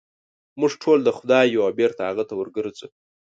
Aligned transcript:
موږ 0.59 0.71
ټول 0.81 0.99
د 1.03 1.09
خدای 1.17 1.45
یو 1.55 1.61
او 1.67 1.71
بېرته 1.79 2.01
هغه 2.09 2.23
ته 2.29 2.33
ورګرځو. 2.37 2.87